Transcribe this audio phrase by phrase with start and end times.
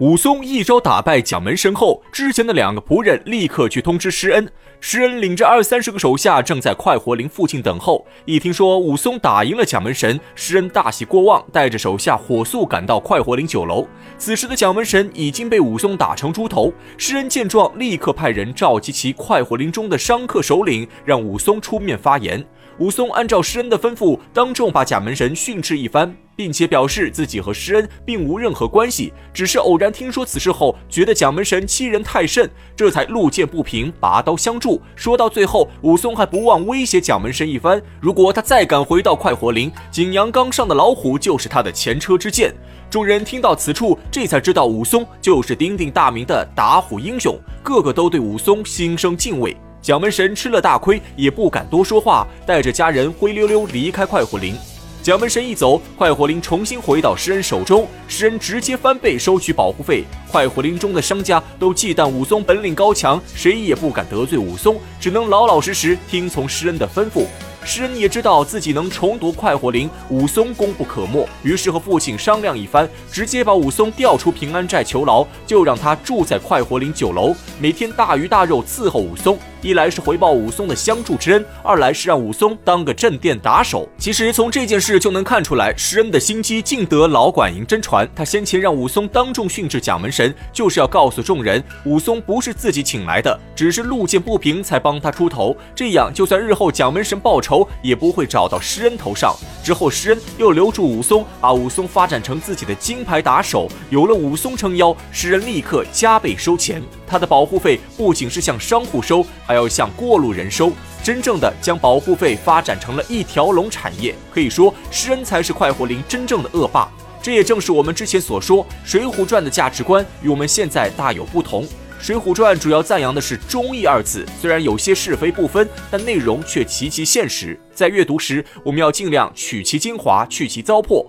[0.00, 4.50] 武松一招打败蒋门神后，之前的两个仆人立刻去通知施恩。
[4.80, 8.04] 施恩领着二三十个手下正在快活林附近等候。
[8.24, 13.86] 一听说武松打赢了蒋门神，施恩大喜过望，带着手下火速赶到快活林酒楼。
[14.18, 16.72] 此时的蒋门神已经被武松打成猪头。
[16.98, 22.44] 施恩见状，立刻派人召集其快活林中的商客首领，让武松出面发言。
[22.78, 34.80] 武松按照施恩的吩咐，当众把蒋门神训斥一番，并且表示自己和施恩并无任何关系，只是偶然听说此事后，觉得蒋门神欺人太甚，这才路见不平，拔刀相助。
[34.96, 42.52] 说到最后，武松还不忘威胁蒋门神一番，如果他再敢回到快活林，景阳冈上的老虎就是他的前车之鉴。
[42.90, 49.56] 众人听到此处，这才知道武松就是鼎鼎大名的打虎英雄，个个都对武松心生敬畏。
[49.84, 54.56] 蒋门神吃了大亏，也不敢多说话，带着家人灰溜溜离开快活林。
[55.02, 60.02] 蒋门神一走，快活林重新回到施恩手中，施恩直接翻倍收取保护费。
[60.32, 67.26] 快活林中的商家都忌惮武松本领高强，谁也不敢得罪武松，只能老老实实听从施恩的吩咐。
[67.62, 79.38] 施恩也知道自己能重夺快活林，武松功不可没，于是和父亲商量一番，直接把武松调出平安寨囚牢，就让他住在快活林酒楼，每天大鱼大肉伺候武松。
[79.64, 83.88] 一来是回报武松的相助之恩，二来是让武松当个镇店打手。
[83.96, 88.06] 其实从这件事就能看出来，施恩的心机尽得老管营真传。
[88.14, 95.56] 他先前让武松当众训斥蒋门神，就是要告诉众人，武松不是自己请来的，只是路见不平才帮他出头。
[95.74, 99.34] 这样，就算日后蒋门神报仇，也不会找到施恩头上。
[99.62, 103.66] 之后，施恩又留住武松，把武松发展成自己的金牌打手。
[103.88, 106.82] 有了武松撑腰，施恩立刻加倍收钱。
[107.14, 114.12] 他的保护费不仅是向商户收，还要向过路人收，真正的将保护费发展成了一条龙产业。
[114.32, 116.88] 可以说，施恩才是快活林真正的恶霸。
[117.22, 121.62] 这也正是我们之前所说，《水浒传》的价值观与我们现在大有不同。
[122.00, 127.56] 《水浒传》主要赞扬的是忠义二字，虽然有些是非不分，但内容却极其现实。
[127.72, 131.06] 在阅读时，我们要尽量取其精华，去其糟粕。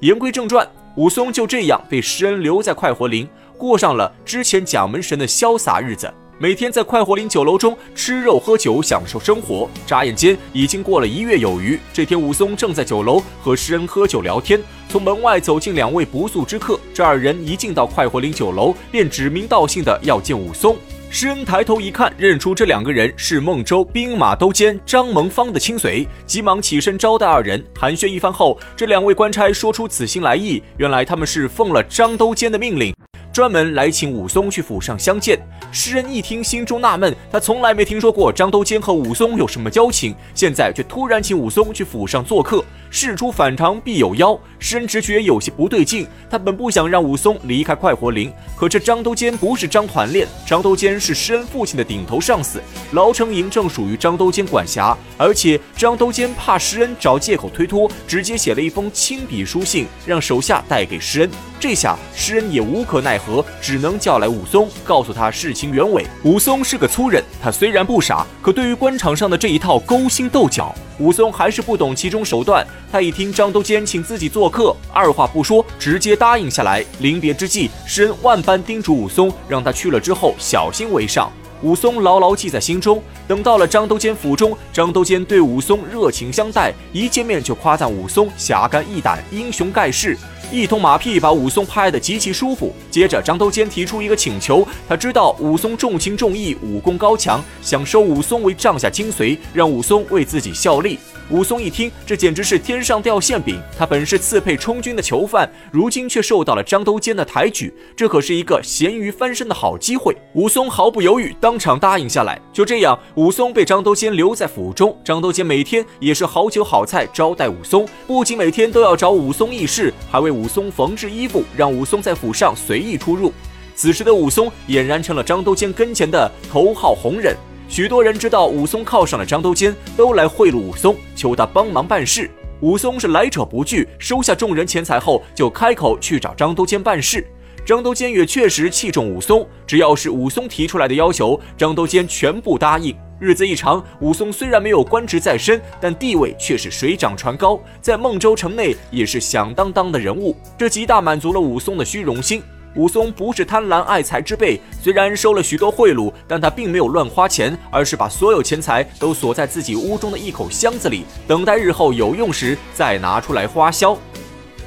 [0.00, 3.26] 言归正传，武松就这样被施恩留在快活林。
[3.58, 9.68] 过上了之前蒋门神的潇洒日子，每天在快活林酒楼中吃肉喝酒，享受生活。
[9.84, 11.78] 眨眼间已经过了一月有余。
[11.92, 16.78] 这天，武松正在酒楼和施恩喝酒聊天，从门外走进两位不速之客。
[16.94, 20.76] 这二人一进到快活林酒楼，便指名道姓的要见武松。
[21.10, 27.64] 施恩抬头一看，认出这两个人是孟州兵马都监张蒙方的亲随，急忙起身招待二人。
[27.76, 32.94] 寒暄一番后，这两位官差说出此行来意，原来他们是奉了张都监的命令。
[33.32, 35.38] 专门来请武松去府上相见。
[35.70, 42.64] 诗人一听，心中纳闷，他从来没听说过张都监和武松有什么交情，现在却突然请武松去府上做客。
[42.90, 46.06] 事出反常必有妖，施恩直觉有些不对劲。
[46.30, 52.60] 他本不想让武松离开快活林，可这张都监不是张团练，张都监是施恩父亲的顶头上司，
[52.92, 54.96] 牢城营正属于张都监管辖。
[55.16, 61.30] 而且张都监怕施恩找借口推脱，直接写了一封亲笔书信，让手下带给施恩。
[61.60, 66.06] 这下施恩也无可奈何，只能叫来武松，告诉他事情原委。
[66.22, 72.66] 武松是个粗人，他虽然不傻，可对于官场上的这一套勾心斗角，武松还是不懂其中手段。
[72.90, 76.84] 他一听张都监请自己做客，二话不说，直接答应下来。
[77.00, 81.30] 临别之际，施恩万般叮嘱武松，让他去了之后小心为上。
[81.60, 83.02] 武松牢牢记在心中。
[83.26, 90.16] 等到了张都监府中，张都监对武松热情相待，一见面就夸赞武松侠肝义胆、英雄盖世。
[90.50, 92.74] 一通马屁把武松拍得极其舒服。
[92.90, 100.98] 接着，张都监提出一个请求，他知道武松重情重义，武功高强，想收武松为帐下精髓，让武松为自己效力。
[101.30, 103.60] 武松一听，这简直是天上掉馅饼。
[103.76, 110.16] 他本是刺配充军的囚犯，如今却受到了张都监的抬举，这可是一个咸鱼翻身的好机会。
[110.32, 112.40] 武松毫不犹豫，当场答应下来。
[112.50, 114.98] 就这样，武松被张都监留在府中。
[115.04, 123.32] 张都监每天也是好酒好菜招待武松，不仅每天都要找武松议事，还为武松缝制衣服，让武松在府上随意出入。
[123.74, 127.36] 此时的武松俨然成了张都监跟前的头号红人。
[127.68, 132.30] 许多人知道武松靠上了张都监，都来贿赂武松，求他帮忙办事。
[132.60, 137.24] 武松是来者不拒，收下众人钱财后，就开口去找张都监办事。
[137.64, 142.96] 张都监也确实器重武松，只要是武松提出来的要求，张都监全部答应。
[143.20, 152.42] 日子一长，武松虽然没有官职在身，但地位却是水涨船高，在孟州城内也是响当当的人物，这极大满足了武松的虚荣心。
[152.76, 163.98] 武松不是贪婪爱财之辈，虽然收了许多贿赂，但他并没有乱花钱，而是把所有钱财都锁在自己屋中的一口箱子里，等待日后有用时再拿出来花销。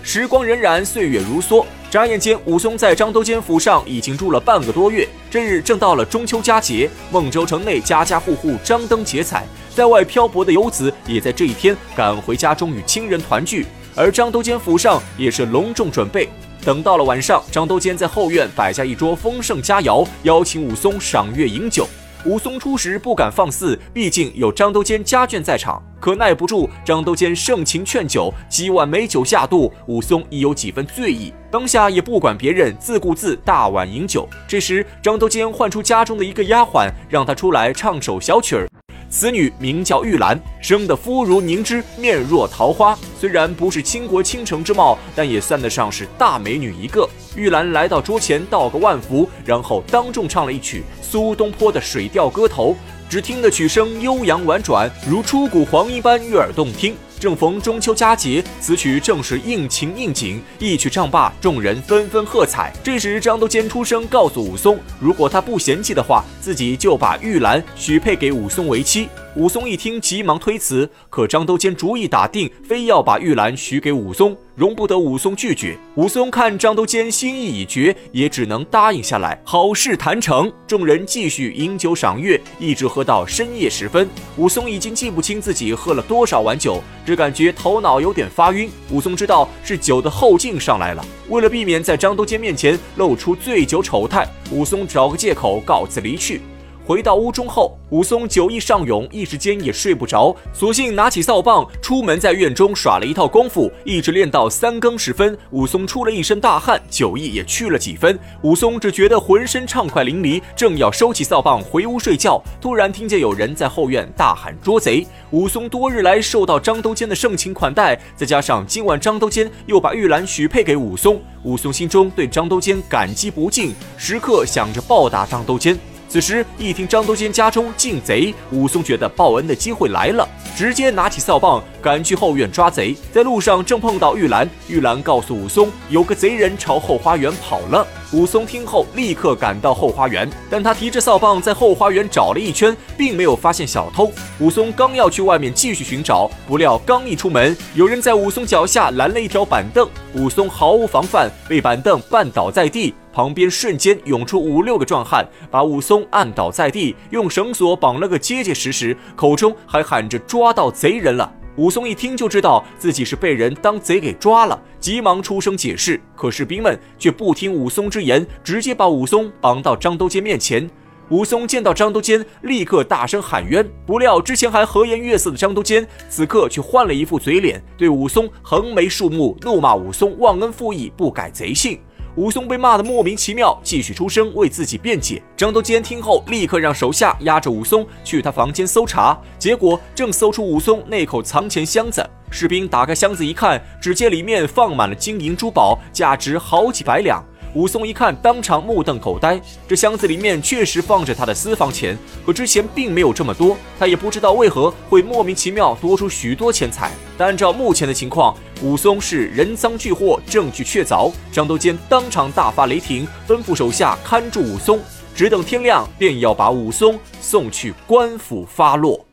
[0.03, 5.05] 时光荏苒，岁月如梭，眨眼间，武松在张都监府上已经住了半个多月。
[5.29, 9.45] 这日正到了中秋佳节，孟州城内家家户户张灯结彩，
[9.75, 13.67] 在外漂泊的游子也在这一天赶回家中与亲人团聚。
[13.93, 16.29] 而张都监府上也是隆重准备。
[16.63, 21.85] 等到了晚上，张都监在后院摆下一桌丰盛佳肴，邀请武松赏月饮酒。
[22.23, 25.81] 武松初时不敢放肆，毕竟有张都监家眷在场。
[25.99, 34.29] 可耐不住张都监盛情劝酒，几碗美酒下肚，武松已有几分醉意，当下也不管别人，自顾自大碗饮酒。
[34.47, 38.67] 这时，张都监唤出家中的一个丫鬟，让她出来唱首小曲儿。
[39.11, 42.97] 此女名叫玉兰，生得肤如凝脂，面若桃花。
[43.19, 47.07] 虽然不是倾国倾城之貌，但也算得上是大美女一个。
[47.35, 52.71] 玉兰来到桌前，道个万福，然后当众唱了一曲苏东坡的《水调歌头》。
[53.09, 56.95] 只听得曲声悠扬婉转，如出谷黄莺般悦耳动听。
[57.21, 60.41] 正逢中秋佳节，此曲正是应情应景。
[60.57, 62.73] 一曲唱罢，众人纷纷喝彩。
[62.83, 69.07] 这时，张都监出声告诉武松，如果他不嫌弃的话，自己就把玉兰许配给武松为妻。
[69.33, 70.89] 武松一听，急忙推辞。
[71.09, 75.77] 可张都监主意打定，非要把玉兰许给武松，容不得武松拒绝。
[75.95, 79.41] 武松看张都监心意已决，也只能答应下来。
[79.45, 84.09] 好事谈成，众人继续饮酒赏月，一直喝到深夜时分。
[84.35, 88.69] 武松已经记不清自己喝了多少碗酒，只感觉头脑有点发晕。
[88.89, 96.41] 武松知道是酒的后劲上来了，为了避免在张都监面前露出醉酒丑态，武松找个借口告辞离去。
[96.85, 105.37] 回到屋中后，武松酒意上涌，一时间也睡不着，索性拿起扫棒出门，在院中耍了一套功夫，一直练到三更时分。
[105.51, 108.17] 武松出了一身大汗，酒意也去了几分。
[108.41, 115.05] 武松只觉得浑身畅快淋漓，正要收起扫棒回屋睡觉，突然听见有人在后院大喊捉贼。
[115.29, 125.77] 武松多日来受到张都监的盛情款待，再加上今晚张都监又把玉兰许配给武松，武松心中对张都监感激不尽，时刻想着报答张都监。
[126.11, 130.27] 此时一听张都监家中进贼，武松觉得报恩的机会来了，
[130.57, 132.93] 直接拿起扫棒赶去后院抓贼。
[133.13, 137.87] 在路上正碰到玉兰，玉兰告诉武松，有个贼人朝后花园跑了。
[138.11, 144.11] 武松听后立刻赶到后花园，但他提着扫棒在后花园找了一圈，并没有发现小偷。
[144.39, 152.93] 武松刚要去外面继续寻找，不料刚一出门，有人在武松脚下拦了一条板凳，武松毫无防范，被板凳绊倒在地。
[153.13, 161.31] 旁边瞬间涌出五六个壮汉，把武松按倒在地，用绳索绑了个结结实实，口中还喊着“抓到贼人了”。
[161.57, 165.99] 武松一听就知道自己是被人当贼给抓了，急忙出声解释。
[166.15, 170.69] 可士兵们却不听武松之言，直接把武松绑到张都监面前。
[171.09, 173.69] 武松见到张都监，立刻大声喊冤。
[173.85, 181.77] 不料之前还和颜悦色的张都监，此刻却换了一副嘴脸，对武松横眉竖目，怒骂武松忘恩负义，不改贼性。
[182.15, 185.21] 武松被骂得莫名其妙，继续出声为自己辩解。
[185.37, 192.05] 张都监听后，立刻让手下押着武松去他房间搜查，结果正搜出武松那口藏钱箱子。
[192.29, 197.23] 士兵打开箱子一看，只见里面放满了金银珠宝，价值好几百两。
[197.53, 199.39] 武松一看，当场目瞪口呆。
[199.67, 203.57] 这箱子里面确实放着他的私房钱，可之前并没有这么多。
[203.77, 206.91] 他也不知道为何会莫名其妙多出许多钱财。
[207.17, 211.11] 但按照目前的情况，武松是人赃俱获，证据确凿。
[211.31, 214.79] 张都监当场大发雷霆，吩咐手下看住武松，
[215.13, 219.05] 只等天亮，便要把武松送去官府发落。